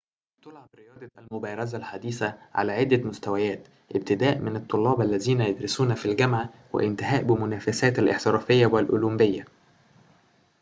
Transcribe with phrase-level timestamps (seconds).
[0.43, 7.23] تُلعب رياضة المبارزة الحديثة على عدة مستويات ابتداءً من الطلاب الذين يدرسون في الجامعة وانتهاءً
[7.23, 9.45] بمنافسات الاحترافية والأولمبية